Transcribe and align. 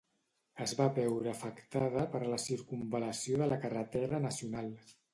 Es 0.63 0.71
va 0.79 0.87
veure 0.95 1.33
afectada 1.33 2.07
per 2.15 2.23
la 2.33 2.41
circumval·lació 2.47 3.41
de 3.45 3.53
la 3.55 3.63
carretera 3.67 4.27
nacional. 4.29 4.77